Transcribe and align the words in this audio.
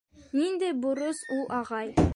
—Ниндәй 0.39 0.73
бурыс 0.85 1.21
ул, 1.37 1.47
ағай? 1.61 1.95